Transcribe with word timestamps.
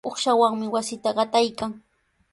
Uqshawanmi 0.09 0.67
wasinta 0.75 1.09
qataykan. 1.17 1.71